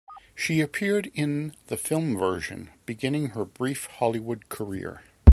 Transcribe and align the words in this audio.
She 0.33 0.61
appeared 0.61 1.11
in 1.13 1.53
the 1.67 1.77
film 1.77 2.17
version, 2.17 2.71
beginning 2.87 3.27
her 3.27 3.45
brief 3.45 3.85
Hollywood 3.85 4.49
career. 4.49 5.03